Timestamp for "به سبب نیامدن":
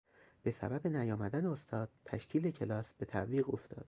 0.43-1.45